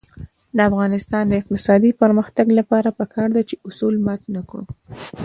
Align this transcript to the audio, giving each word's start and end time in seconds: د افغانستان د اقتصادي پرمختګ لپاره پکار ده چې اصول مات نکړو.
د 0.55 0.57
افغانستان 0.69 1.23
د 1.27 1.33
اقتصادي 1.41 1.91
پرمختګ 2.01 2.47
لپاره 2.59 2.89
پکار 2.99 3.27
ده 3.35 3.41
چې 3.49 3.55
اصول 3.67 3.95
مات 4.05 4.21
نکړو. 4.35 4.63